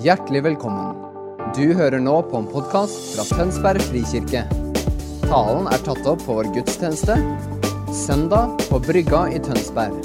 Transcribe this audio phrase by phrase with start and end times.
[0.00, 0.94] Hjertelig velkommen.
[1.52, 4.46] Du hører nå på en podkast fra Tønsberg frikirke.
[5.26, 7.18] Talen er tatt opp på vår gudstjeneste
[7.92, 9.98] søndag på Brygga i Tønsberg.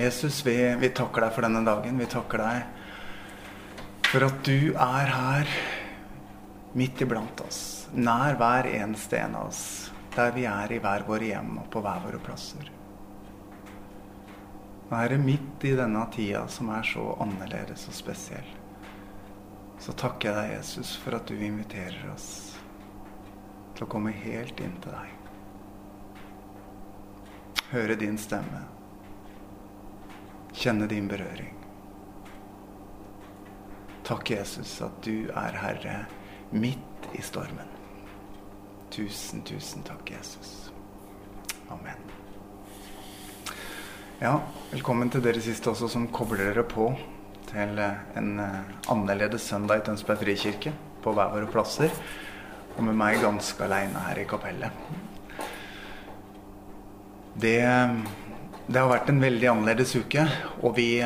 [0.00, 2.02] Jesus, vi, vi takker deg for denne dagen.
[2.02, 5.54] Vi takker deg for at du er her
[6.74, 7.62] midt iblant oss.
[7.94, 9.89] Nær hver eneste en av oss.
[10.16, 12.70] Der vi er i hver våre hjem og på hver våre plasser.
[14.90, 18.48] Nå er det midt i denne tida som er så annerledes og spesiell,
[19.78, 22.26] så takker jeg deg, Jesus, for at du inviterer oss
[23.76, 25.14] til å komme helt inn til deg.
[27.70, 28.66] Høre din stemme.
[30.50, 31.54] Kjenne din berøring.
[34.04, 36.00] Takk, Jesus, at du er Herre
[36.50, 37.79] midt i stormen.
[38.90, 40.70] Tusen, tusen takk, Jesus.
[41.70, 41.98] Amen.
[44.18, 44.34] Ja,
[44.72, 46.90] velkommen til dere siste også som kobler dere på
[47.50, 50.74] til en eh, annerledes søndag i Tønsberg frikirke
[51.04, 51.94] på hver våre plasser.
[52.76, 54.90] Og med meg ganske aleine her i kapellet.
[57.40, 57.60] Det
[58.70, 60.22] det har vært en veldig annerledes uke,
[60.62, 61.00] og vi,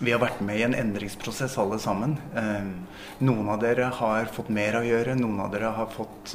[0.00, 2.16] vi har vært med i en endringsprosess alle sammen.
[3.20, 6.34] Noen av dere har fått mer å gjøre, noen av dere har fått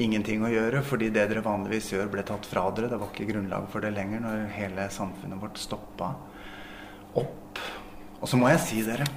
[0.00, 2.88] ingenting å gjøre fordi det dere vanligvis gjør, ble tatt fra dere.
[2.92, 6.14] Det var ikke grunnlag for det lenger når hele samfunnet vårt stoppa
[7.20, 7.60] opp.
[8.22, 9.08] Og så må jeg si dere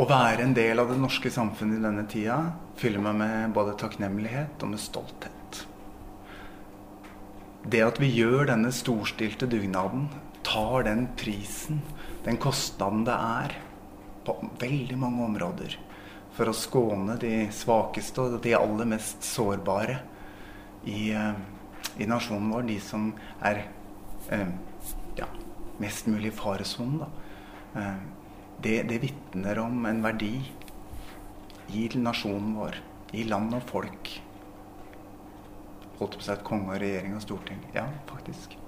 [0.00, 2.40] å være en del av det norske samfunnet i denne tida
[2.80, 5.64] fyller meg med både takknemlighet og med stolthet
[7.68, 10.08] det at vi gjør denne storstilte dugnaden,
[10.46, 11.82] tar den prisen,
[12.24, 13.56] den kostnaden det er,
[14.24, 15.76] på veldig mange områder,
[16.36, 19.98] for å skåne de svakeste og de aller mest sårbare
[20.84, 23.10] i, i nasjonen vår, de som
[23.44, 23.64] er
[24.32, 24.46] eh,
[25.18, 25.28] ja,
[25.80, 27.08] mest mulig i faresonen,
[27.74, 28.00] eh,
[28.60, 30.34] det, det vitner om en verdi
[31.72, 32.80] i nasjonen vår,
[33.16, 34.16] i land og folk
[36.00, 37.60] holdt på å si et konge og regjering og storting.
[37.76, 38.59] Ja, faktisk.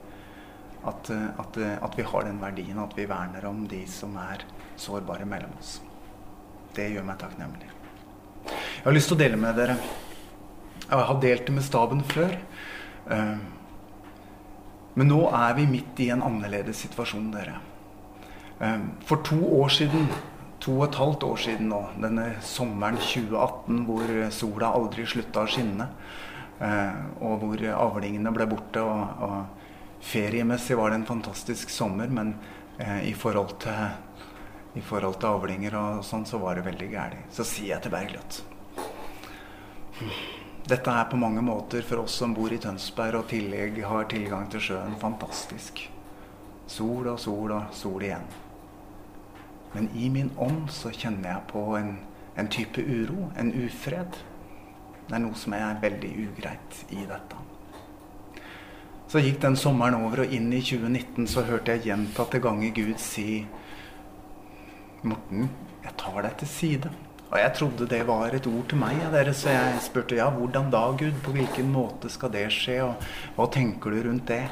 [0.83, 4.17] At, eh, at, eh, at, vi har den verdien at vi verner om de som
[4.19, 4.43] er
[4.77, 5.77] sårbare mellom oss.
[6.75, 7.69] Det gjør meg takknemlig.
[8.49, 9.77] Jeg har lyst til å dele med dere
[10.83, 12.35] Jeg har delt det med staben før.
[13.15, 13.37] Eh,
[14.95, 17.55] men nå er vi midt i en annerledes situasjon, dere.
[19.09, 20.05] For to år siden,
[20.61, 25.49] to og et halvt år siden nå, denne sommeren 2018 hvor sola aldri slutta å
[25.49, 25.87] skinne,
[27.25, 28.85] og hvor avlingene ble borte.
[28.85, 29.62] Og, og
[30.03, 32.35] feriemessig var det en fantastisk sommer, men
[32.79, 33.95] eh, i forhold til,
[34.75, 37.31] i forhold til avlinger og sånn, så var det veldig gærent.
[37.33, 38.43] Så sier jeg til Bergljot
[40.67, 44.47] Dette er på mange måter for oss som bor i Tønsberg og tillegg har tilgang
[44.51, 45.85] til sjøen, fantastisk.
[46.71, 48.27] Sol og sol og sol igjen.
[49.73, 51.97] Men i min ånd så kjenner jeg på en,
[52.39, 54.21] en type uro, en ufred.
[55.09, 57.52] Det er noe som er veldig ugreit i dette.
[59.13, 62.95] Så gikk den sommeren over, og inn i 2019 så hørte jeg gjentatte ganger Gud
[62.97, 63.43] si
[65.05, 65.51] Morten,
[65.85, 66.93] jeg tar deg til side.
[67.27, 70.71] Og jeg trodde det var et ord til meg, dere, så jeg spurte ja, hvordan
[70.73, 71.19] da, Gud?
[71.27, 73.05] På hvilken måte skal det skje, og
[73.37, 74.47] hva tenker du rundt det?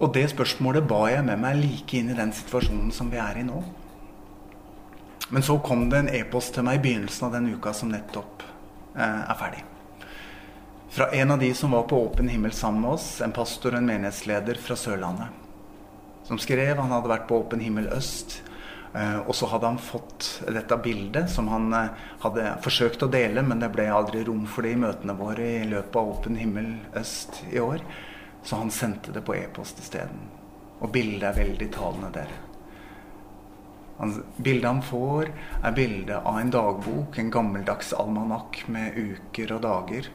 [0.00, 3.42] Og det spørsmålet ba jeg med meg like inn i den situasjonen som vi er
[3.42, 3.60] i nå.
[5.28, 8.46] Men så kom det en e-post til meg i begynnelsen av den uka som nettopp
[8.96, 9.66] eh, er ferdig.
[10.90, 13.78] Fra en av de som var på Åpen himmel sammen med oss, en pastor og
[13.78, 15.28] en menighetsleder fra Sørlandet.
[16.26, 18.40] Som skrev han hadde vært på Åpen himmel øst.
[18.90, 21.92] Eh, og så hadde han fått dette bildet som han eh,
[22.24, 25.68] hadde forsøkt å dele, men det ble aldri rom for det i møtene våre i
[25.70, 27.84] løpet av Åpen himmel øst i år.
[28.42, 30.26] Så han sendte det på e-post isteden.
[30.80, 32.46] Og bildet er veldig talende, dere.
[34.42, 35.30] Bildet han får,
[35.62, 40.10] er bildet av en dagbok, en gammeldags almanakk med uker og dager.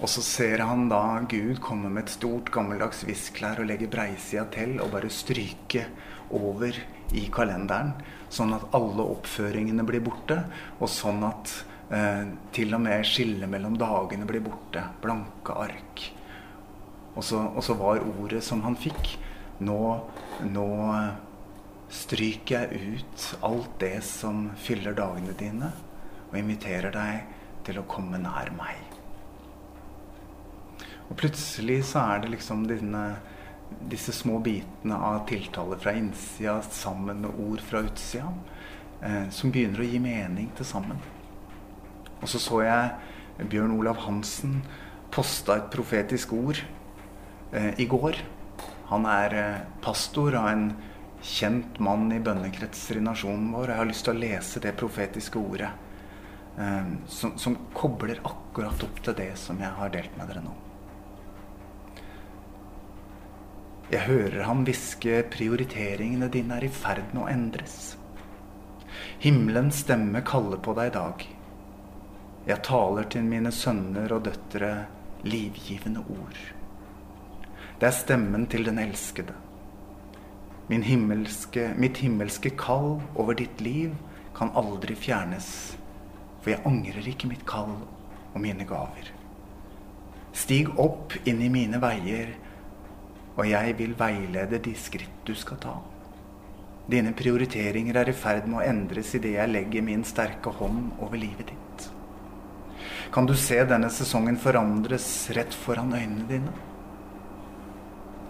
[0.00, 4.46] Og så ser han da Gud komme med et stort, gammeldags visklær og legge breisida
[4.52, 5.84] til og bare stryke
[6.36, 6.76] over
[7.16, 7.92] i kalenderen,
[8.32, 10.38] sånn at alle oppføringene blir borte,
[10.78, 11.52] og sånn at
[11.92, 14.86] eh, til og med skillet mellom dagene blir borte.
[15.02, 16.04] Blanke ark.
[17.16, 19.16] Og så, og så var ordet som han fikk,
[19.66, 19.80] nå,
[20.48, 20.68] nå
[21.92, 25.74] stryker jeg ut alt det som fyller dagene dine,
[26.30, 27.36] og inviterer deg
[27.66, 28.89] til å komme nær meg.
[31.10, 33.04] Og plutselig så er det liksom dine,
[33.90, 38.30] disse små bitene av tiltale fra innsida sammen med ord fra utsida,
[39.02, 41.00] eh, som begynner å gi mening til sammen.
[42.20, 44.60] Og så så jeg Bjørn Olav Hansen
[45.10, 46.60] posta et profetisk ord
[47.52, 48.20] eh, i går.
[48.92, 50.66] Han er eh, pastor av en
[51.26, 53.72] kjent mann i bønnekretser i nasjonen vår.
[53.72, 55.70] Jeg har lyst til å lese det profetiske ordet
[56.60, 60.58] eh, som, som kobler akkurat opp til det som jeg har delt med dere nå.
[63.90, 67.78] Jeg hører ham hviske prioriteringene dine er i ferd med å endres.
[69.18, 71.24] Himmelens stemme kaller på deg i dag.
[72.46, 74.70] Jeg taler til mine sønner og døtre
[75.26, 76.38] livgivende ord.
[77.80, 79.34] Det er stemmen til den elskede.
[80.70, 83.96] Himmelske, mitt himmelske kall over ditt liv
[84.36, 85.48] kan aldri fjernes,
[86.38, 87.74] for jeg angrer ikke mitt kall
[88.30, 89.10] og mine gaver.
[90.30, 92.36] Stig opp inn i mine veier
[93.36, 95.76] og jeg vil veilede de skritt du skal ta.
[96.90, 101.20] Dine prioriteringer er i ferd med å endres idet jeg legger min sterke hånd over
[101.20, 101.90] livet ditt.
[103.14, 105.06] Kan du se denne sesongen forandres
[105.36, 106.52] rett foran øynene dine?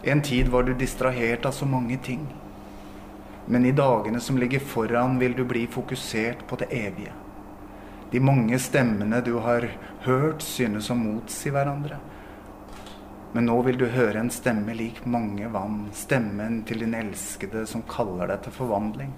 [0.02, 2.23] En tid var du distrahert av så mange ting.
[3.47, 7.12] Men i dagene som ligger foran, vil du bli fokusert på det evige.
[8.11, 9.67] De mange stemmene du har
[10.06, 12.00] hørt, synes å motsi hverandre.
[13.32, 17.85] Men nå vil du høre en stemme lik mange vann, stemmen til din elskede som
[17.87, 19.12] kaller deg til forvandling.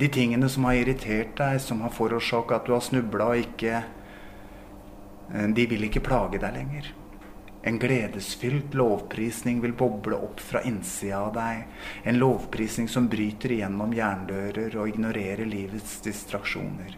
[0.00, 3.76] De tingene som har irritert deg, som har forårsaka at du har snubla og ikke
[3.78, 6.90] eh, De vil ikke plage deg lenger.
[7.62, 11.66] En gledesfylt lovprisning vil boble opp fra innsida av deg.
[12.08, 16.96] En lovprisning som bryter igjennom jerndører og ignorerer livets distraksjoner.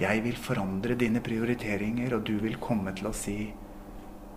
[0.00, 3.38] Jeg vil forandre dine prioriteringer, og du vil komme til å si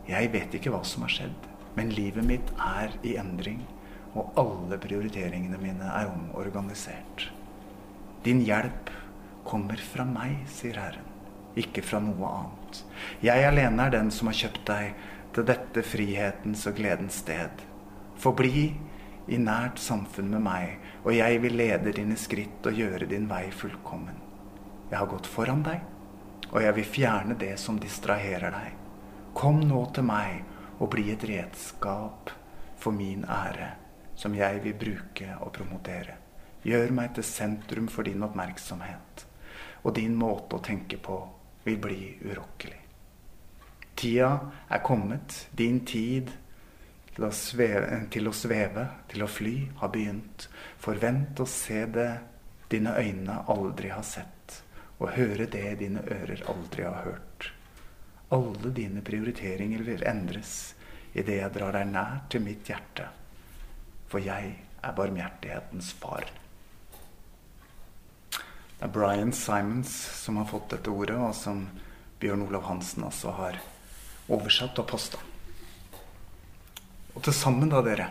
[0.10, 3.64] jeg vet ikke hva som har skjedd, men livet mitt er i endring,
[4.16, 7.30] og alle prioriteringene mine er omorganisert.
[8.26, 8.92] Din hjelp
[9.46, 11.10] kommer fra meg, sier Herren,
[11.60, 12.82] ikke fra noe annet.
[13.24, 14.96] Jeg alene er den som har kjøpt deg
[15.36, 17.66] til dette frihetens og gledens sted.
[18.22, 18.70] Forbli
[19.28, 23.50] i nært samfunn med meg, og jeg vil lede dine skritt og gjøre din vei
[23.52, 24.22] fullkommen.
[24.92, 25.82] Jeg har gått foran deg,
[26.52, 28.85] og jeg vil fjerne det som distraherer deg.
[29.36, 30.46] Kom nå til meg
[30.80, 32.30] og bli et redskap
[32.80, 33.68] for min ære,
[34.16, 36.16] som jeg vil bruke og promotere.
[36.64, 39.26] Gjør meg til sentrum for din oppmerksomhet,
[39.84, 41.18] og din måte å tenke på
[41.66, 42.80] vil bli urokkelig.
[44.00, 44.30] Tida
[44.72, 46.32] er kommet, din tid
[47.12, 50.48] til å, sveve, til å sveve, til å fly, har begynt.
[50.80, 52.10] Forvent å se det
[52.72, 54.62] dine øyne aldri har sett,
[54.96, 57.52] og høre det dine ører aldri har hørt.
[58.34, 60.74] Alle dine prioriteringer vil endres
[61.14, 63.06] idet jeg drar deg nær til mitt hjerte.
[64.10, 66.26] For jeg er barmhjertighetens far.
[68.76, 69.94] Det er Brian Simons
[70.24, 71.64] som har fått dette ordet, og som
[72.20, 73.62] Bjørn Olav Hansen også har
[74.32, 75.22] oversatt og posta.
[77.16, 78.10] Og til sammen, da, dere,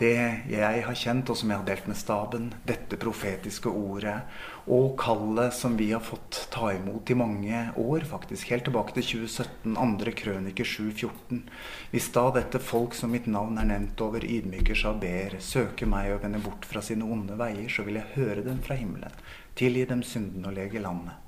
[0.00, 0.16] det
[0.50, 4.16] jeg har kjent, og som jeg har delt med staben, dette profetiske ordet
[4.66, 9.06] og kallet som vi har fått ta imot i mange år, faktisk helt tilbake til
[9.28, 11.44] 2017, andre krøniker 7.14.
[11.92, 15.90] Hvis da dette folk som mitt navn er nevnt over, ydmyker seg og ber, søker
[15.90, 19.22] meg og vender bort fra sine onde veier, så vil jeg høre dem fra himmelen,
[19.54, 21.20] tilgi dem synden og lege landet.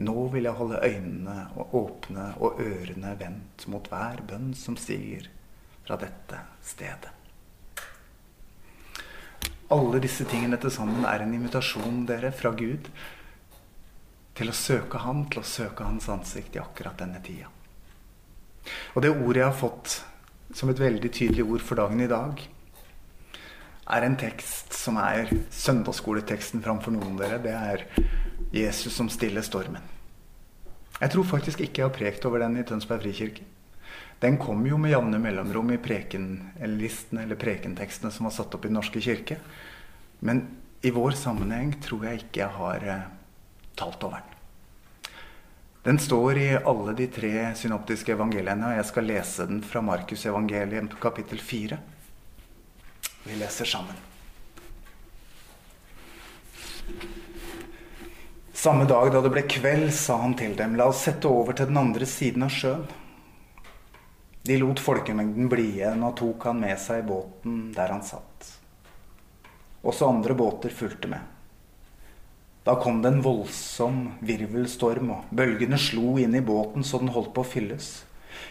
[0.00, 5.28] Nå vil jeg holde øynene og åpne og ørene vendt mot hver bønn som stiger
[5.84, 7.19] fra dette stedet.
[9.70, 12.88] Alle disse tingene til sammen er en invitasjon dere fra Gud
[14.34, 17.50] til å søke Han, til å søke Hans ansikt i akkurat denne tida.
[18.94, 20.00] Og det ordet jeg har fått
[20.56, 22.42] som et veldig tydelig ord for dagen i dag,
[23.90, 27.40] er en tekst som er søndagsskoleteksten framfor noen av dere.
[27.42, 27.86] Det er
[28.54, 29.82] Jesus som stiller stormen.
[31.00, 33.46] Jeg tror faktisk ikke jeg har prekt over den i Tønsberg frikirke.
[34.20, 38.68] Den kom jo med jevne mellomrom i prekenlistene eller prekentekstene som var satt opp i
[38.68, 39.38] Den norske kirke.
[40.20, 40.42] Men
[40.84, 43.08] i vår sammenheng tror jeg ikke jeg har eh,
[43.80, 44.36] talt over den.
[45.82, 50.26] Den står i alle de tre synoptiske evangeliene, og jeg skal lese den fra Markus
[50.28, 51.78] evangelium kapittel 4.
[53.24, 53.96] Vi leser sammen.
[58.52, 61.70] Samme dag da det ble kveld, sa han til dem, la oss sette over til
[61.70, 62.84] den andre siden av sjøen.
[64.42, 68.46] De lot folkemengden bli igjen og tok han med seg i båten der han satt.
[69.84, 71.20] Også andre båter fulgte med.
[72.64, 77.32] Da kom det en voldsom virvelstorm, og bølgene slo inn i båten så den holdt
[77.36, 77.88] på å fylles.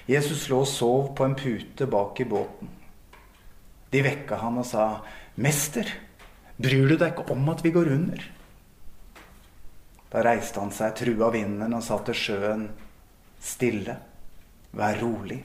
[0.09, 2.69] Jesus lå og sov på en pute bak i båten.
[3.89, 5.01] De vekka han og sa,
[5.37, 5.89] 'Mester,
[6.57, 8.25] bryr du deg ikke om at vi går under?'
[10.09, 12.69] Da reiste han seg, trua vinden og sa til sjøen,
[13.39, 13.97] stille,
[14.73, 15.43] vær rolig.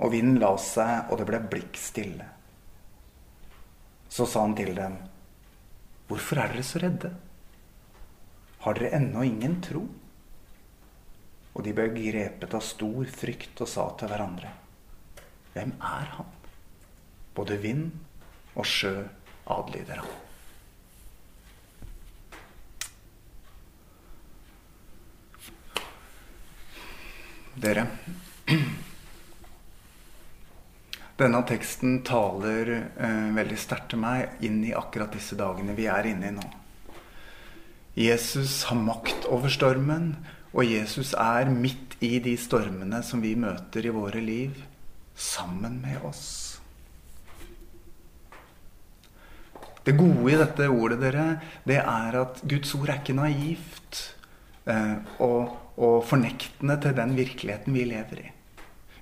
[0.00, 2.26] Og vinden la seg, og det ble blikk stille.
[4.10, 4.96] Så sa han til dem,
[6.08, 7.12] hvorfor er dere så redde?
[8.64, 9.84] Har dere ennå ingen tro?
[11.54, 14.50] Og de ble grepet av stor frykt og sa til hverandre,
[15.54, 16.34] hvem er han?
[17.36, 17.90] Både vind
[18.54, 18.94] og sjø
[19.50, 20.18] adlyder han.
[27.60, 27.84] Dere,
[31.20, 36.08] denne teksten taler eh, veldig sterkt til meg inn i akkurat disse dagene vi er
[36.10, 36.46] inne i nå.
[37.98, 40.14] Jesus har makt over stormen,
[40.54, 44.56] og Jesus er midt i de stormene som vi møter i våre liv,
[45.14, 46.24] sammen med oss.
[49.84, 51.26] Det gode i dette ordet, dere,
[51.68, 54.02] det er at Guds ord er ikke naivt
[54.68, 58.28] eh, og, og fornektende til den virkeligheten vi lever i.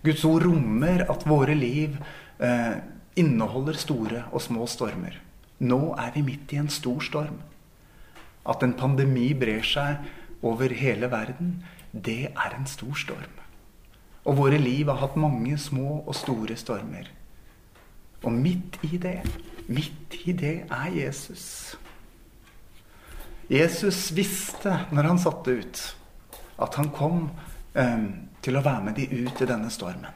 [0.05, 1.97] Guds ord rommer at våre liv
[2.39, 2.77] eh,
[3.19, 5.19] inneholder store og små stormer.
[5.59, 7.41] Nå er vi midt i en stor storm.
[8.49, 10.07] At en pandemi brer seg
[10.47, 11.59] over hele verden,
[11.93, 13.35] det er en stor storm.
[14.29, 17.09] Og våre liv har hatt mange små og store stormer.
[18.23, 19.21] Og midt i det,
[19.67, 21.77] midt i det er Jesus.
[23.49, 25.85] Jesus visste når han satte ut,
[26.61, 27.31] at han kom
[27.75, 28.09] um,
[28.43, 30.15] til å være med de ut i denne stormen.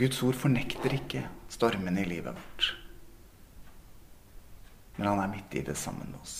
[0.00, 2.70] Guds ord fornekter ikke stormene i livet vårt.
[4.96, 6.38] Men han er midt i det sammen med oss.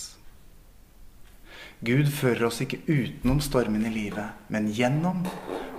[1.81, 5.23] Gud fører oss ikke utenom stormen i livet, men gjennom.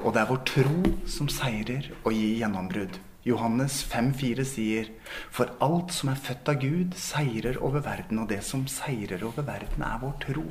[0.03, 2.99] Og det er vår tro som seirer og gir gjennombrudd.
[3.23, 4.89] Johannes 5,4 sier,
[5.31, 9.47] For alt som er født av Gud, seirer over verden, og det som seirer over
[9.47, 10.47] verden, er vår tro.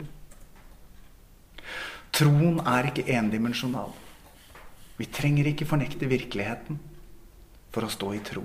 [2.11, 3.93] Troen er ikke endimensjonal.
[4.99, 6.79] Vi trenger ikke fornekte virkeligheten
[7.71, 8.43] for å stå i tro.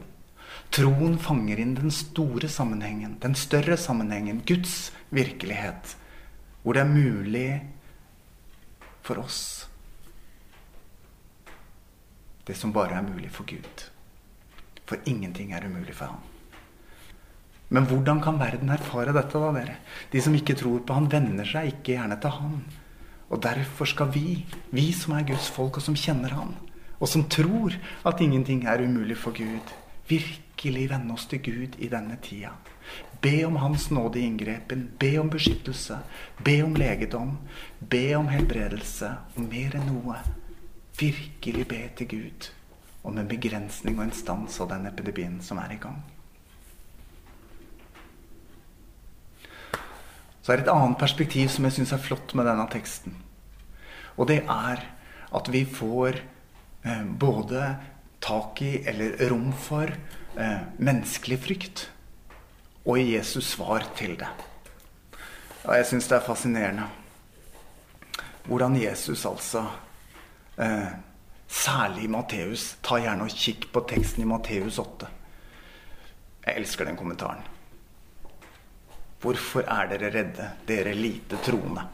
[0.72, 5.96] Troen fanger inn den store sammenhengen, den større sammenhengen, Guds virkelighet,
[6.62, 7.48] hvor det er mulig
[9.06, 9.66] for oss
[12.46, 13.84] det som bare er mulig for Gud.
[14.86, 16.22] For ingenting er umulig for ham.
[17.74, 19.78] Men hvordan kan verden erfare dette, da, dere?
[20.12, 22.60] De som ikke tror på han, venner seg ikke gjerne til han.
[23.30, 26.54] Og derfor skal vi, vi som er Guds folk, og som kjenner han,
[27.00, 27.74] og som tror
[28.06, 29.74] at ingenting er umulig for Gud,
[30.08, 32.54] virkelig vende oss til Gud i denne tida.
[33.20, 34.90] Be om Hans nåde i inngrepen.
[34.98, 35.98] Be om beskyttelse.
[36.44, 37.38] Be om legedom.
[37.80, 39.10] Be om helbredelse.
[39.36, 40.20] Og mer enn noe,
[41.00, 42.50] virkelig be til Gud
[43.06, 45.98] om en begrensning og en stans av den epidemien som er i gang.
[50.46, 53.16] Så er det et annet perspektiv som jeg syns er flott med denne teksten.
[54.14, 54.82] Og det er
[55.34, 56.20] at vi får
[56.86, 57.62] eh, både
[58.22, 59.90] tak i, eller rom for,
[60.38, 61.82] eh, menneskelig frykt.
[62.86, 64.28] Og Jesus svar til det.
[65.64, 66.86] Og jeg syns det er fascinerende
[68.46, 69.64] hvordan Jesus altså
[70.62, 70.94] eh,
[71.46, 72.76] Særlig i Matteus.
[72.82, 75.06] Ta gjerne og kikk på teksten i Matteus 8.
[76.46, 77.55] Jeg elsker den kommentaren.
[79.20, 81.86] Hvorfor er dere redde, dere lite troende?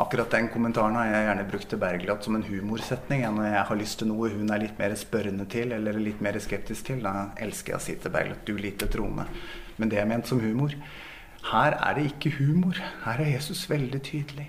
[0.00, 3.26] Akkurat den kommentaren har jeg gjerne brukt til Bergljot som en humorsetning.
[3.36, 6.38] Når jeg har lyst til noe hun er litt mer spørrende til, eller litt mer
[6.40, 9.28] skeptisk til, da elsker jeg å si til Bergljot 'du lite troende'.
[9.76, 10.72] Men det er ment som humor.
[11.52, 12.80] Her er det ikke humor.
[13.04, 14.48] Her er Jesus veldig tydelig.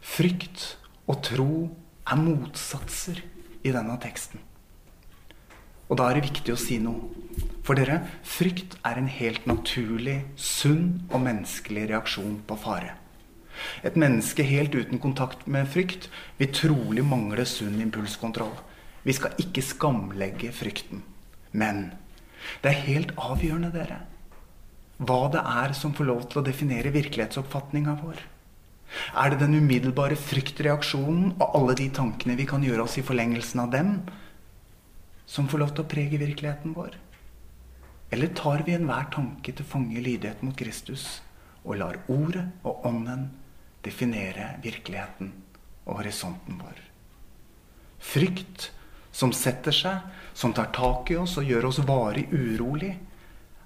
[0.00, 1.70] Frykt og tro
[2.06, 3.22] er motsatser
[3.64, 4.40] i denne teksten.
[5.88, 7.08] Og da er det viktig å si noe.
[7.66, 12.92] For dere, frykt er en helt naturlig, sunn og menneskelig reaksjon på fare.
[13.82, 16.06] Et menneske helt uten kontakt med frykt
[16.38, 18.52] vil trolig mangle sunn impulskontroll.
[19.02, 21.02] Vi skal ikke skamlegge frykten.
[21.50, 21.88] Men
[22.62, 23.98] det er helt avgjørende, dere,
[25.02, 28.20] hva det er som får lov til å definere virkelighetsoppfatninga vår.
[29.18, 33.64] Er det den umiddelbare fryktreaksjonen og alle de tankene vi kan gjøre oss i forlengelsen
[33.64, 33.96] av dem,
[35.26, 36.94] som får lov til å prege virkeligheten vår?
[38.10, 41.06] Eller tar vi enhver tanke til fange lydighet mot Kristus
[41.64, 43.26] og lar Ordet og Ånden
[43.84, 45.32] definere virkeligheten
[45.86, 46.78] og horisonten vår?
[47.98, 48.70] Frykt
[49.16, 50.04] som setter seg,
[50.36, 52.92] som tar tak i oss og gjør oss varig urolig,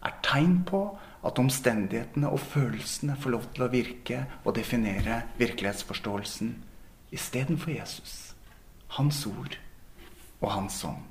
[0.00, 0.84] er tegn på
[1.26, 6.54] at omstendighetene og følelsene får lov til å virke og definere virkelighetsforståelsen
[7.12, 8.32] istedenfor Jesus,
[8.96, 9.58] hans ord
[10.40, 11.09] og hans ånd.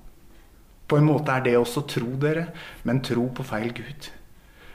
[0.90, 2.48] På en måte er det også tro, dere,
[2.88, 4.10] men tro på feil Gud.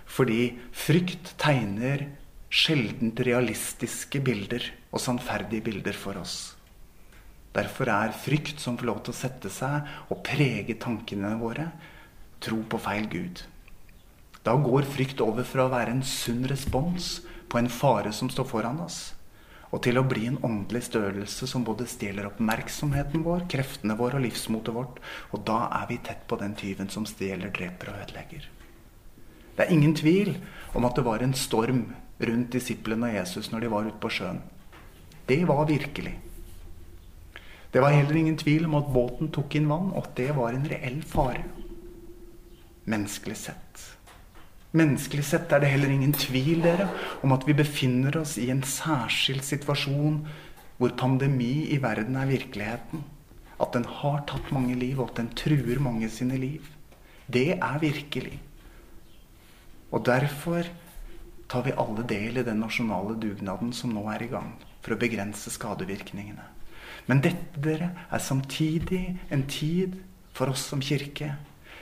[0.06, 2.06] Fordi frykt tegner
[2.54, 6.54] sjeldent realistiske bilder og sannferdige bilder for oss.
[7.54, 11.68] Derfor er frykt som får lov til å sette seg og prege tankene våre,
[12.42, 13.42] tro på feil Gud.
[14.44, 18.48] Da går frykt over fra å være en sunn respons på en fare som står
[18.50, 19.14] foran oss,
[19.74, 24.22] og til å bli en åndelig størrelse som både stjeler oppmerksomheten vår, kreftene våre og
[24.22, 25.00] livsmotet vårt.
[25.34, 28.46] Og da er vi tett på den tyven som stjeler, dreper og ødelegger.
[29.54, 30.36] Det er ingen tvil
[30.78, 31.88] om at det var en storm
[32.22, 34.38] rundt disiplene og Jesus når de var ute på sjøen.
[35.26, 36.14] Det var virkelig.
[37.74, 40.54] Det var heller ingen tvil om at båten tok inn vann, og at det var
[40.54, 41.42] en reell fare.
[42.86, 43.93] Menneskelig sett.
[44.74, 46.88] Menneskelig sett er det heller ingen tvil dere,
[47.22, 50.24] om at vi befinner oss i en særskilt situasjon
[50.80, 53.04] hvor pandemi i verden er virkeligheten.
[53.62, 56.66] At den har tatt mange liv, og at den truer mange sine liv.
[57.30, 58.40] Det er virkelig.
[59.94, 60.66] Og derfor
[61.48, 65.00] tar vi alle del i den nasjonale dugnaden som nå er i gang, for å
[65.00, 66.50] begrense skadevirkningene.
[67.06, 70.00] Men dette, dere, er samtidig en tid
[70.34, 71.36] for oss som kirke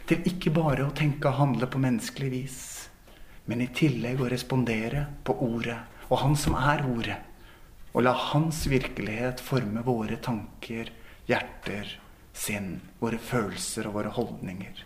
[0.09, 2.61] til ikke bare å tenke og handle på menneskelig vis,
[3.47, 5.79] men i tillegg å respondere på ordet,
[6.11, 7.19] og Han som er ordet,
[7.93, 10.91] og la Hans virkelighet forme våre tanker,
[11.29, 11.99] hjerter,
[12.33, 14.85] sinn, våre følelser og våre holdninger.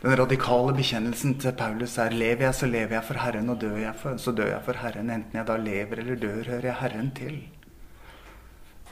[0.00, 3.76] Den radikale bekjennelsen til Paulus er lever jeg, så lever jeg for Herren, og dør
[3.76, 5.10] jeg, for, så dør jeg for Herren.
[5.12, 7.34] Enten jeg da lever eller dør, hører jeg Herren til.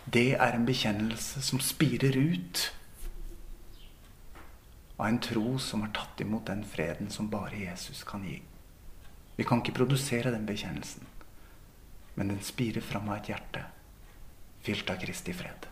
[0.04, 2.66] Det er en bekjennelse som spirer ut
[4.98, 8.40] av en tro som har tatt imot den freden som bare Jesus kan gi.
[9.38, 11.06] Vi kan ikke produsere den bekjennelsen,
[12.18, 13.62] men den spirer fram av et hjerte
[14.66, 15.68] fylt av Kristi fred.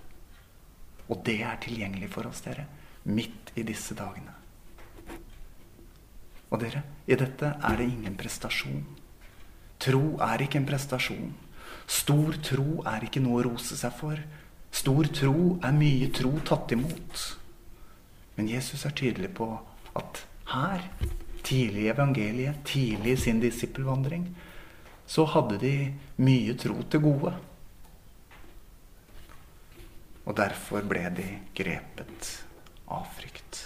[1.10, 2.66] Og det er tilgjengelig for oss, dere,
[3.10, 4.32] midt i disse dagene.
[6.46, 8.84] Og dere, i dette er det ingen prestasjon.
[9.82, 11.34] Tro er ikke en prestasjon.
[11.86, 14.22] Stor tro er ikke noe å rose seg for.
[14.70, 17.26] Stor tro er mye tro tatt imot.
[18.36, 19.48] Men Jesus er tydelig på
[19.96, 20.22] at
[20.52, 20.84] her,
[21.42, 24.28] tidlig i evangeliet, tidlig i sin disippelvandring,
[25.06, 25.74] så hadde de
[26.20, 27.32] mye tro til gode.
[30.26, 32.32] Og derfor ble de grepet
[32.90, 33.62] av frykt.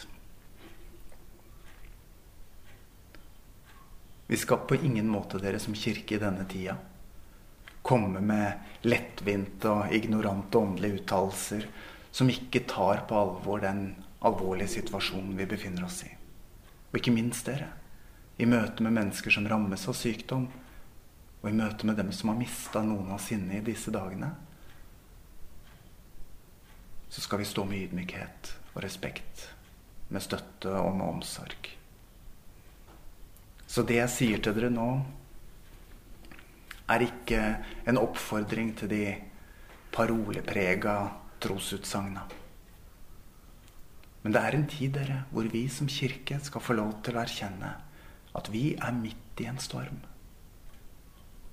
[4.31, 6.77] Vi skal på ingen måte, dere som kirke i denne tida,
[7.83, 11.67] komme med lettvinte og ignorante åndelige uttalelser
[12.15, 13.81] som ikke tar på alvor den
[14.21, 16.11] alvorlige situasjonen vi befinner oss i.
[16.91, 17.71] Og ikke minst dere,
[18.41, 20.47] i møte med mennesker som rammes av sykdom,
[21.41, 24.31] og i møte med dem som har mista noen av sine i disse dagene,
[27.11, 29.49] så skal vi stå med ydmykhet og respekt,
[30.09, 31.71] med støtte og med omsorg.
[33.71, 34.91] Så det jeg sier til dere nå,
[36.91, 37.41] er ikke
[37.87, 39.05] en oppfordring til de
[39.95, 40.97] paroleprega
[41.43, 42.27] trosutsagna.
[44.23, 47.23] Men det er en tid dere, hvor vi som kirke skal få lov til å
[47.23, 47.71] erkjenne
[48.37, 50.03] at vi er midt i en storm.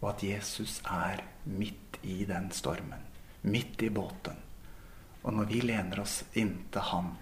[0.01, 3.07] Og at Jesus er midt i den stormen.
[3.47, 4.37] Midt i båten.
[5.23, 7.15] Og når vi lener oss inntil han,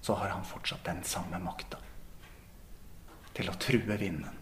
[0.00, 1.80] så har han fortsatt den samme makta
[3.36, 4.32] til å true vinden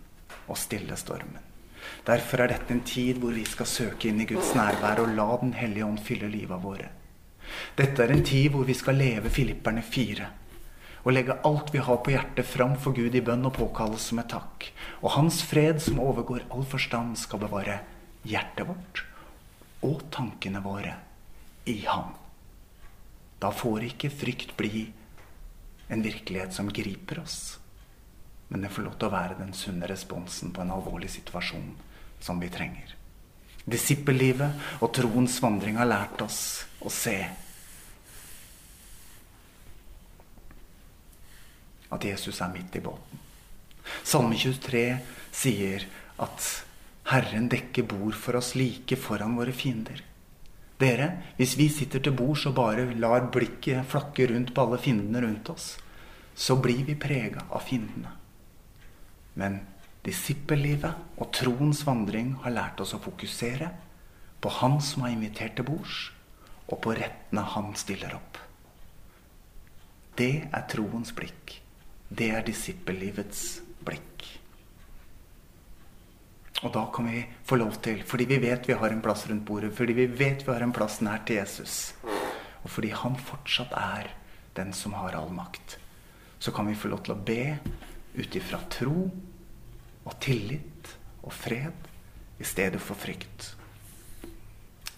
[0.47, 1.41] og stille stormen.
[2.07, 5.27] Derfor er dette en tid hvor vi skal søke inn i Guds nærvær og la
[5.41, 6.91] Den hellige ånd fylle livet våre.
[7.79, 10.31] Dette er en tid hvor vi skal leve Filipperne fire
[11.05, 14.25] og legge alt vi har på hjertet, fram for Gud i bønn og påkallelse med
[14.33, 14.71] takk.
[15.05, 17.75] Og Hans fred, som overgår all forstand, skal bevare
[18.25, 19.03] hjertet vårt
[19.85, 20.95] og tankene våre
[21.69, 22.15] i Ham.
[23.37, 24.87] Da får ikke frykt bli
[25.93, 27.59] en virkelighet som griper oss
[28.55, 31.73] men det får lov til å være den sunne responsen på en alvorlig situasjon
[32.23, 32.93] som vi trenger.
[33.65, 36.41] Disippellivet og troens vandring har lært oss
[36.85, 37.17] å se
[41.95, 43.21] at Jesus er midt i båten.
[44.05, 44.85] Salme 23
[45.35, 45.85] sier
[46.23, 46.49] at
[47.11, 50.01] Herren dekker bord for oss like foran våre fiender.
[50.81, 55.23] Dere, hvis vi sitter til bords og bare lar blikket flakke rundt på alle fiendene
[55.23, 55.75] rundt oss,
[56.35, 58.11] så blir vi prega av fiendene.
[59.39, 59.61] Men
[60.05, 63.71] disippellivet og troens vandring har lært oss å fokusere
[64.45, 66.11] på Han som har invitert til bords,
[66.69, 68.41] og på rettene Han stiller opp.
[70.17, 71.57] Det er troens blikk.
[72.09, 74.27] Det er disippellivets blikk.
[76.63, 79.45] Og da kan vi få lov til, fordi vi vet vi har en plass rundt
[79.49, 81.95] bordet, fordi vi vet vi har en plass nær til Jesus,
[82.63, 84.13] og fordi han fortsatt er
[84.57, 85.79] den som har all makt,
[86.39, 87.57] så kan vi få lov til å be
[88.15, 89.09] ut ifra tro
[90.05, 91.91] og tillit og fred
[92.41, 93.55] i stedet for frykt.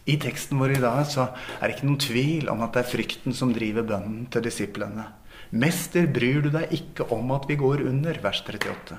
[0.06, 2.92] I teksten vår i dag så er det ikke noen tvil om at det er
[2.92, 5.08] frykten som driver bønnen til disiplene.
[5.50, 8.18] Mester, bryr du deg ikke om at vi går under?
[8.22, 8.98] Vers 38.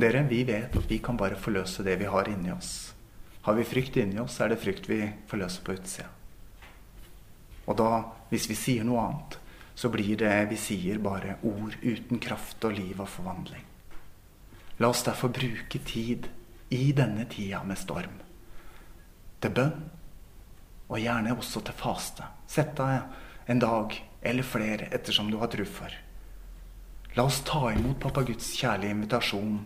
[0.00, 2.94] Dere, vi vet at vi kan bare forløse det vi har inni oss.
[3.44, 6.08] Har vi frykt inni oss, er det frykt vi forløser på utsida.
[7.68, 7.90] Og da,
[8.32, 9.36] hvis vi sier noe annet,
[9.76, 13.69] så blir det vi sier, bare ord uten kraft og liv og forvandling.
[14.80, 16.28] La oss derfor bruke tid
[16.72, 18.16] i denne tida med storm
[19.40, 19.76] til bønn,
[20.90, 22.26] og gjerne også til faste.
[22.50, 25.92] Sett deg en dag eller flere ettersom du har tro for.
[27.16, 29.60] La oss ta imot Pappa Guds kjærlige invitasjon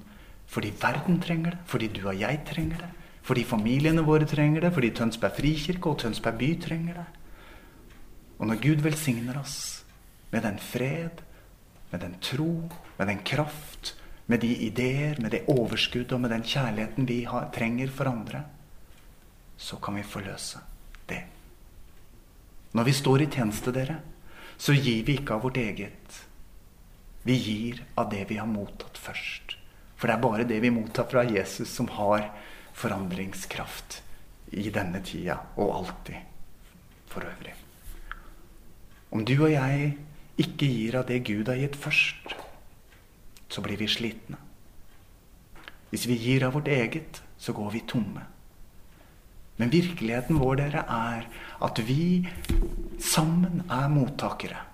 [0.51, 2.91] fordi verden trenger det, fordi du og jeg trenger det,
[3.25, 7.07] fordi familiene våre trenger det, fordi Tønsberg frikirke og Tønsberg by trenger det.
[8.39, 9.57] Og når Gud velsigner oss
[10.31, 11.23] med den fred,
[11.91, 13.95] med den tro, med den kraft,
[14.27, 18.45] med de ideer, med det overskudd og med den kjærligheten vi har, trenger for andre,
[19.57, 20.63] så kan vi forløse
[21.09, 21.21] det.
[22.75, 23.99] Når vi står i tjeneste, dere,
[24.57, 26.23] så gir vi ikke av vårt eget.
[27.25, 29.57] Vi gir av det vi har mottatt først.
[29.97, 32.27] For det er bare det vi mottar fra Jesus, som har
[32.75, 34.01] forandringskraft
[34.59, 36.19] i denne tida og alltid
[37.11, 37.55] for øvrig.
[39.15, 39.93] Om du og jeg
[40.43, 42.35] ikke gir av det Gud har gitt først,
[43.49, 44.41] så blir vi slitne.
[45.91, 48.25] Hvis vi gir av vårt eget, så går vi tomme.
[49.57, 51.29] Men virkeligheten vår, dere, er
[51.63, 52.27] at vi
[52.99, 54.65] sammen er mottakere.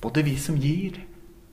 [0.00, 1.02] Både vi som gir,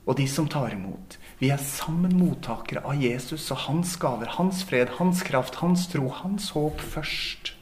[0.08, 1.18] og de som tar imot.
[1.38, 6.08] Vi er sammen mottakere av Jesus og hans gaver, hans fred, hans kraft, hans tro,
[6.22, 7.52] hans håp først.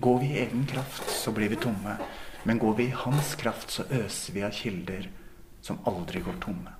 [0.00, 1.98] Går vi i egen kraft, så blir vi tomme.
[2.46, 5.10] Men går vi i hans kraft, så øser vi av kilder
[5.66, 6.72] som aldri går tomme.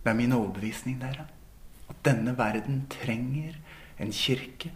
[0.00, 1.26] Det er min overbevisning, dere
[1.90, 3.56] at denne verden trenger
[4.00, 4.70] en kirke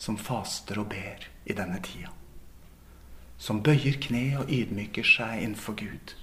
[0.00, 2.10] som faster og ber i denne tida.
[3.38, 6.14] Som bøyer kne og ydmyker seg innenfor Gud.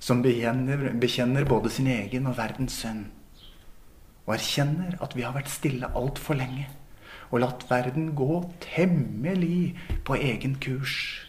[0.00, 3.06] Som bekjenner, bekjenner både sin egen og verdens synd.
[4.26, 6.66] Og erkjenner at vi har vært stille altfor lenge
[7.30, 9.74] og latt verden gå temmelig
[10.06, 11.25] på egen kurs.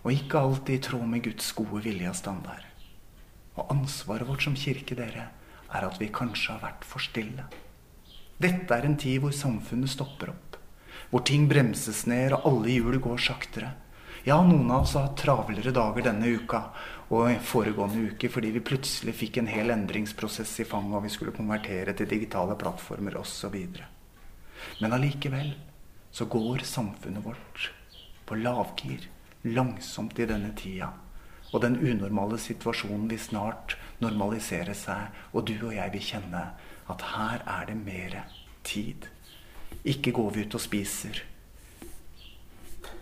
[0.00, 2.64] Og ikke alltid i tråd med Guds gode vilje og standard.
[3.58, 5.28] Og ansvaret vårt som kirke, dere,
[5.70, 7.44] er at vi kanskje har vært for stille.
[8.40, 10.56] Dette er en tid hvor samfunnet stopper opp.
[11.10, 13.74] Hvor ting bremses ned, og alle hjul går saktere.
[14.24, 16.66] Ja, noen av oss har hatt travlere dager denne uka
[17.10, 21.36] og foregående uke fordi vi plutselig fikk en hel endringsprosess i fanget, og vi skulle
[21.36, 23.56] konvertere til digitale plattformer osv.
[24.80, 25.54] Men allikevel
[26.12, 27.70] så går samfunnet vårt
[28.28, 29.08] på lavgir
[29.42, 30.92] langsomt i denne tida.
[31.50, 36.44] Og den unormale situasjonen vil snart normalisere seg, og du og jeg vil kjenne
[36.90, 38.16] at her er det mer
[38.66, 39.08] tid.
[39.84, 41.22] Ikke går vi ut og spiser.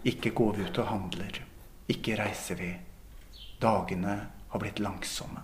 [0.05, 1.43] Ikke går vi ut og handler.
[1.89, 2.73] Ikke reiser vi.
[3.61, 4.17] Dagene
[4.49, 5.43] har blitt langsomme.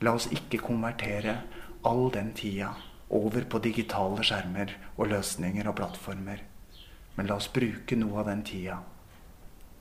[0.00, 1.38] La oss ikke konvertere
[1.84, 2.72] all den tida
[3.14, 6.40] over på digitale skjermer og løsninger og plattformer.
[7.16, 8.80] Men la oss bruke noe av den tida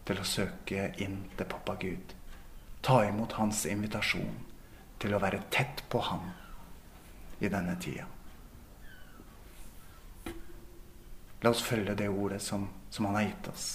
[0.07, 2.13] til å søke inn til pappa Gud.
[2.83, 4.35] Ta imot hans invitasjon
[4.99, 6.27] til å være tett på ham
[7.43, 8.07] i denne tida.
[11.43, 13.65] La oss følge det ordet som, som han har gitt oss,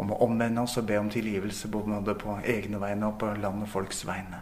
[0.00, 3.66] om å omvende oss og be om tilgivelse både på egne vegne og på land
[3.66, 4.40] og folks vegne.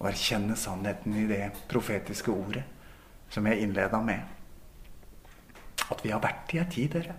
[0.00, 2.66] Og erkjenne sannheten i det profetiske ordet
[3.32, 4.20] som jeg innleda med.
[5.90, 7.16] At vi har vært i ei tid, dere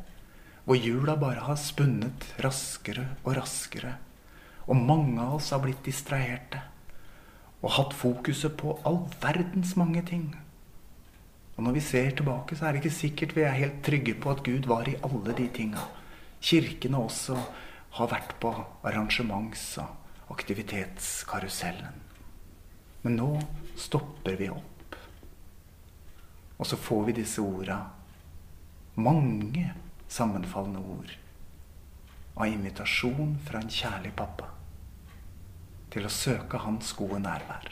[0.65, 3.95] hvor hjula bare har spunnet raskere og raskere.
[4.69, 6.61] Og mange av oss har blitt distraherte
[7.61, 10.31] og hatt fokuset på all verdens mange ting.
[11.57, 14.31] Og når vi ser tilbake, så er det ikke sikkert vi er helt trygge på
[14.31, 15.83] at Gud var i alle de tinga.
[16.41, 17.37] Kirkene også
[17.97, 18.53] har vært på
[18.87, 21.99] arrangements- og aktivitetskarusellen.
[23.03, 23.29] Men nå
[23.77, 24.97] stopper vi opp.
[26.57, 27.77] Og så får vi disse orda.
[29.01, 29.71] Mange
[30.11, 31.13] sammenfallende ord
[32.35, 34.49] av invitasjon fra en kjærlig pappa
[35.91, 37.67] til å søke hans gode nærvær.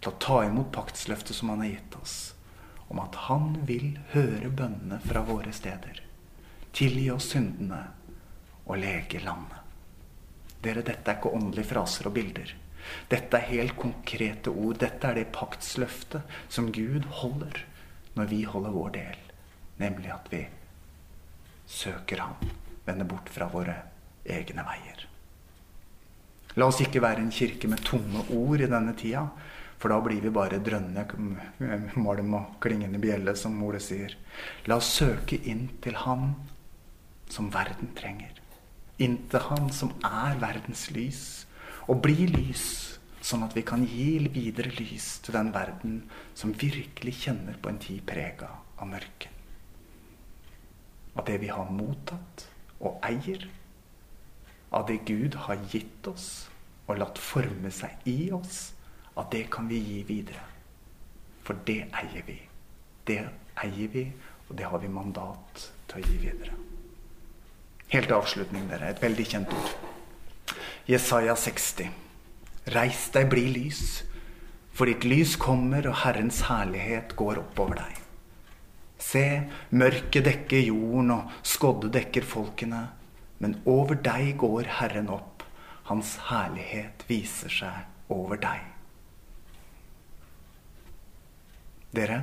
[0.00, 2.16] Til å ta imot paktsløftet som han har gitt oss,
[2.90, 6.00] om at han vil høre bønnene fra våre steder.
[6.74, 7.84] Tilgi oss syndene
[8.64, 9.58] og lege landet.
[10.60, 12.50] Dere, dette er ikke åndelige fraser og bilder.
[13.10, 14.80] Dette er helt konkrete ord.
[14.82, 17.62] Dette er det paktsløftet som Gud holder
[18.16, 19.20] når vi holder vår del,
[19.78, 20.42] nemlig at vi
[21.70, 22.50] søker ham,
[22.86, 23.76] vender bort fra våre
[24.26, 25.06] egne veier.
[26.58, 29.22] La oss ikke være en kirke med tomme ord i denne tida,
[29.80, 31.06] for da blir vi bare drønne
[31.96, 34.16] malm og klingende bjelle, som Ole sier.
[34.68, 36.34] La oss søke inn til Han
[37.30, 38.34] som verden trenger.
[39.00, 41.22] Inn til Han som er verdens lys.
[41.88, 42.66] Og bli lys,
[43.24, 46.02] sånn at vi kan gi videre lys til den verden
[46.36, 49.39] som virkelig kjenner på en tid prega av mørke.
[51.18, 52.46] Av det vi har mottatt
[52.80, 53.46] og eier.
[54.70, 56.48] Av det Gud har gitt oss
[56.86, 58.70] og latt forme seg i oss
[59.18, 60.42] at det kan vi gi videre.
[61.46, 62.38] For det eier vi.
[63.06, 63.22] Det
[63.60, 64.04] eier vi,
[64.48, 66.54] og det har vi mandat til å gi videre.
[67.90, 68.92] Helt til avslutning, dere.
[68.92, 69.72] Et veldig kjent ord.
[70.86, 71.90] Jesaja 60.
[72.70, 74.04] Reis deg, bli lys,
[74.74, 77.98] for ditt lys kommer, og Herrens herlighet går oppover deg.
[79.00, 79.24] Se,
[79.72, 82.82] mørket dekker jorden, og skodde dekker folkene.
[83.40, 85.44] Men over deg går Herren opp.
[85.88, 88.66] Hans herlighet viser seg over deg.
[91.96, 92.20] Dere,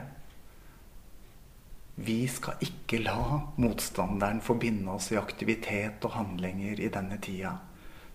[1.98, 3.18] vi skal ikke la
[3.58, 7.58] motstanderen forbinde oss i aktivitet og handlinger i denne tida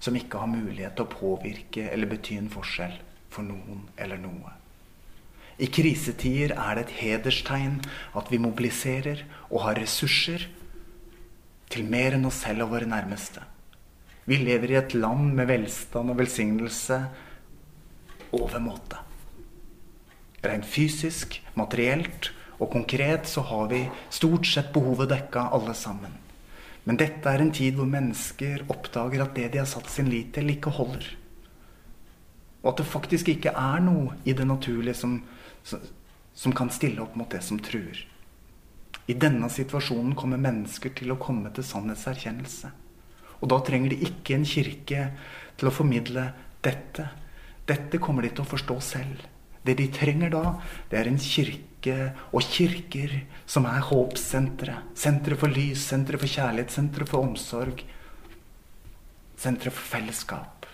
[0.03, 2.94] som ikke har mulighet til å påvirke eller bety en forskjell
[3.31, 4.55] for noen eller noe.
[5.60, 7.80] I krisetider er det et hederstegn
[8.16, 10.46] at vi mobiliserer og har ressurser
[11.72, 13.42] til mer enn oss selv og våre nærmeste.
[14.24, 16.98] Vi lever i et land med velstand og velsignelse
[18.32, 19.00] overmåte.
[20.42, 26.14] Rent fysisk, materielt og konkret så har vi stort sett behovet dekka alle sammen.
[26.84, 30.32] Men dette er en tid hvor mennesker oppdager at det de har satt sin lit
[30.34, 31.04] til, ikke holder.
[32.62, 35.20] Og at det faktisk ikke er noe i det naturlige som,
[35.64, 38.07] som kan stille opp mot det som truer.
[39.07, 42.70] I denne situasjonen kommer mennesker til å komme til sannhetserkjennelse.
[43.42, 45.09] Og da trenger de ikke en kirke
[45.59, 46.29] til å formidle
[46.62, 47.09] dette.
[47.66, 49.27] Dette kommer de til å forstå selv.
[49.62, 50.57] Det de trenger da,
[50.90, 51.98] det er en kirke
[52.31, 53.14] og kirker
[53.46, 54.94] som er håpssenteret.
[54.98, 57.83] Senteret for lys, senteret for kjærlighet, senteret for omsorg.
[59.38, 60.66] Senteret for fellesskap.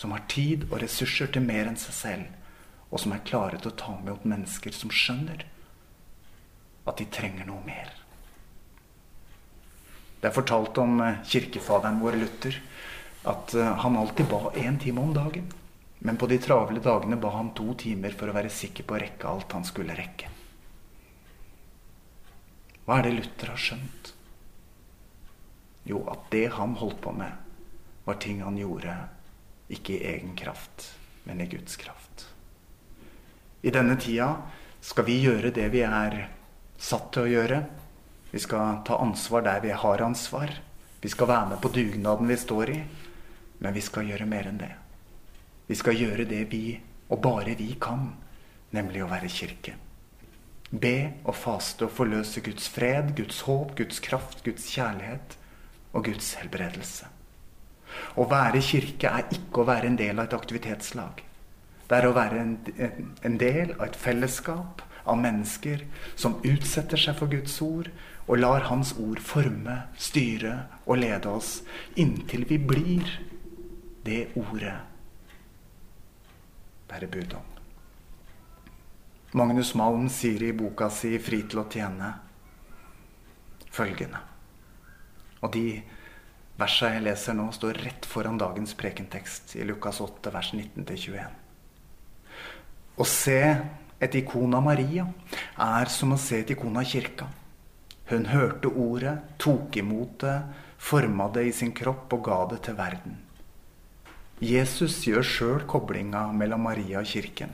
[0.00, 2.39] Som har tid og ressurser til mer enn seg selv.
[2.90, 5.46] Og som er klare til å ta med mennesker som skjønner
[6.90, 7.92] at de trenger noe mer.
[10.20, 12.58] Det er fortalt om eh, kirkefaderen vår Luther
[13.30, 15.46] at eh, han alltid ba én time om dagen.
[16.00, 19.00] Men på de travle dagene ba han to timer for å være sikker på å
[19.02, 20.30] rekke alt han skulle rekke.
[22.86, 24.14] Hva er det Luther har skjønt?
[25.88, 27.32] Jo, at det han holdt på med,
[28.04, 28.96] var ting han gjorde
[29.70, 30.90] ikke i egen kraft,
[31.24, 32.29] men i Guds kraft.
[33.62, 34.34] I denne tida
[34.80, 36.16] skal vi gjøre det vi er
[36.80, 37.60] satt til å gjøre.
[38.30, 40.54] Vi skal ta ansvar der vi har ansvar.
[41.00, 42.78] Vi skal være med på dugnaden vi står i.
[43.60, 44.72] Men vi skal gjøre mer enn det.
[45.68, 46.80] Vi skal gjøre det vi,
[47.12, 48.08] og bare vi, kan,
[48.74, 49.76] nemlig å være kirke.
[50.70, 50.96] Be
[51.26, 55.36] og faste og forløse Guds fred, Guds håp, Guds kraft, Guds kjærlighet
[55.92, 57.10] og Guds helbredelse.
[58.16, 61.24] Å være kirke er ikke å være en del av et aktivitetslag.
[61.90, 62.54] Det er å være en,
[63.26, 65.82] en del av et fellesskap av mennesker
[66.14, 67.90] som utsetter seg for Guds ord
[68.30, 71.64] og lar Hans ord forme, styre og lede oss
[71.98, 73.10] inntil vi blir
[74.06, 74.76] det ordet
[76.90, 77.50] bærer bud om.
[79.38, 82.14] Magnus Malm sier i boka si 'Fri til å tjene'
[83.70, 84.18] følgende
[85.42, 85.82] Og de
[86.58, 91.39] versa jeg leser nå, står rett foran dagens prekentekst i Lukas 8, vers 19-21.
[92.96, 93.40] Å se
[94.00, 95.06] et ikon av Maria
[95.60, 97.28] er som å se et ikon av kirka.
[98.10, 100.36] Hun hørte ordet, tok imot det,
[100.80, 103.18] forma det i sin kropp og ga det til verden.
[104.40, 107.52] Jesus gjør sjøl koblinga mellom Maria og kirken.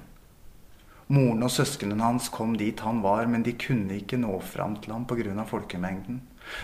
[1.11, 4.95] Moren og søsknene hans kom dit han var, men de kunne ikke nå fram til
[4.95, 5.45] ham pga.
[5.45, 6.21] folkemengden.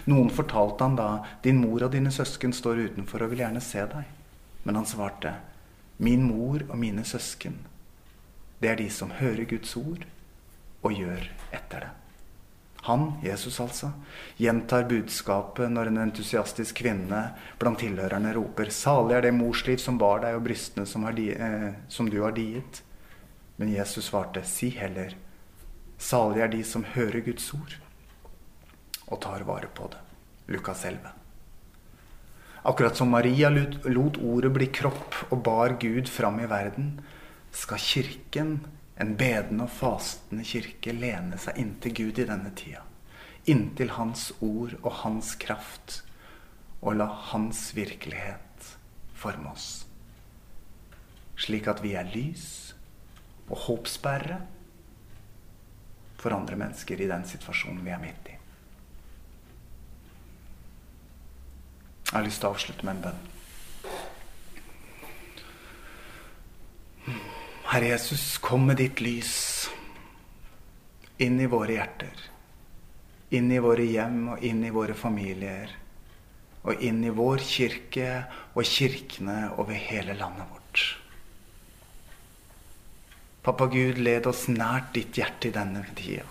[0.07, 3.79] Noen fortalte han da 'Din mor og dine søsken står utenfor og vil gjerne se
[3.79, 4.05] deg'.
[4.65, 5.35] Men han svarte
[5.99, 7.59] 'Min mor og mine søsken,
[8.63, 10.07] det er de som hører Guds ord
[10.83, 11.99] og gjør etter det'.
[12.83, 13.93] Han, Jesus altså,
[14.37, 17.21] gjentar budskapet når en entusiastisk kvinne
[17.59, 21.75] blant tilhørerne roper 'Salig er det morsliv som bar deg, og brystene som, di, eh,
[21.89, 22.83] som du har diet'.
[23.57, 25.15] Men Jesus svarte, 'Si heller,
[25.99, 27.79] salig er de som hører Guds ord
[29.09, 30.03] og tar vare på det'.
[30.49, 30.99] Lukas 11.
[32.65, 37.01] Akkurat som Maria lot ordet bli kropp og bar Gud fram i verden,
[37.53, 38.57] skal Kirken
[39.01, 42.85] en bedende og fastende kirke lene seg inntil Gud i denne tida.
[43.51, 46.03] Inntil Hans ord og Hans kraft.
[46.83, 48.77] Og la Hans virkelighet
[49.15, 49.87] forme oss.
[51.43, 52.75] slik at vi er lys
[53.49, 54.37] og håpsbærere
[56.21, 58.37] for andre mennesker i den situasjonen vi er midt i.
[62.07, 63.27] Jeg har lyst til å avslutte med en bønn.
[67.73, 69.37] Herre Jesus, kom med ditt lys
[71.25, 72.19] inn i våre hjerter.
[73.33, 75.71] Inn i våre hjem og inn i våre familier.
[76.69, 78.11] Og inn i vår kirke
[78.53, 80.83] og kirkene over hele landet vårt.
[83.43, 86.29] Pappa Gud, led oss nært ditt hjerte i denne tida.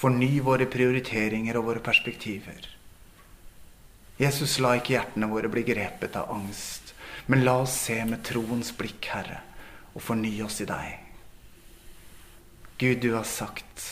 [0.00, 2.64] Forny våre prioriteringer og våre perspektiver.
[4.16, 6.94] Jesus, la ikke hjertene våre bli grepet av angst,
[7.28, 9.42] men la oss se med troens blikk, Herre,
[9.94, 10.98] og forny oss i deg.
[12.80, 13.86] Gud, du har sagt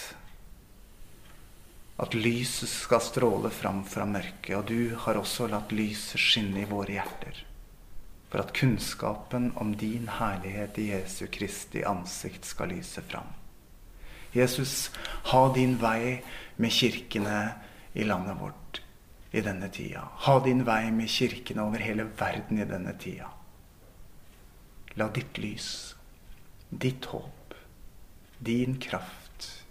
[1.98, 6.68] at lyset skal stråle fram fra mørket, og du har også latt lyset skinne i
[6.70, 7.42] våre hjerter,
[8.30, 13.34] for at kunnskapen om din herlighet i Jesu Kristi ansikt skal lyse fram.
[14.32, 14.90] Jesus,
[15.32, 16.20] ha din vei
[16.56, 17.38] med kirkene
[17.98, 18.82] i landet vårt
[19.32, 20.04] i denne tida.
[20.24, 23.28] Ha din vei med kirkene over hele verden i denne tida.
[24.96, 25.88] La ditt lys,
[26.68, 27.54] ditt håp,
[28.38, 29.64] din kraft,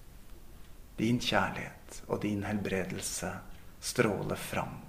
[0.98, 3.32] din kjærlighet og din helbredelse
[3.80, 4.82] stråle fram.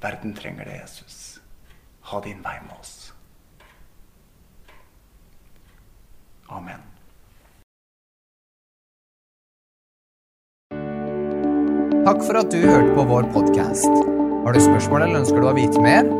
[0.00, 1.40] Verden trenger det, Jesus.
[2.10, 3.12] Ha din vei med oss.
[6.50, 6.80] Amen.
[12.00, 14.08] Takk for at du hørte på vår podkast.
[14.46, 16.19] Har du spørsmål eller ønsker du å vite mer?